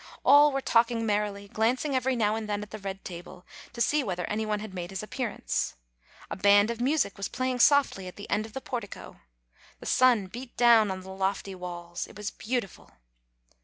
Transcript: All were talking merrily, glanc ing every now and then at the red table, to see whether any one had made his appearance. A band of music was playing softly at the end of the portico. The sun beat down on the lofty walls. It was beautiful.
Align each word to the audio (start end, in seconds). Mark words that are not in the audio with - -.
All 0.25 0.51
were 0.51 0.61
talking 0.61 1.05
merrily, 1.05 1.47
glanc 1.47 1.85
ing 1.85 1.95
every 1.95 2.15
now 2.15 2.33
and 2.35 2.49
then 2.49 2.63
at 2.63 2.71
the 2.71 2.79
red 2.79 3.05
table, 3.05 3.45
to 3.71 3.81
see 3.81 4.03
whether 4.03 4.25
any 4.27 4.47
one 4.47 4.59
had 4.59 4.73
made 4.73 4.89
his 4.89 5.03
appearance. 5.03 5.75
A 6.31 6.35
band 6.35 6.71
of 6.71 6.81
music 6.81 7.17
was 7.17 7.27
playing 7.29 7.59
softly 7.59 8.07
at 8.07 8.15
the 8.15 8.27
end 8.27 8.47
of 8.47 8.53
the 8.53 8.61
portico. 8.61 9.19
The 9.79 9.85
sun 9.85 10.25
beat 10.25 10.57
down 10.57 10.89
on 10.89 11.01
the 11.01 11.11
lofty 11.11 11.53
walls. 11.53 12.07
It 12.07 12.17
was 12.17 12.31
beautiful. 12.31 12.89